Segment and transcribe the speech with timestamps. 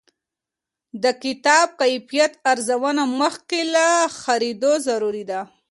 [1.03, 3.87] د کتاب کیفیت ارزونه مخکې له
[4.21, 5.41] خرید ضروري ده.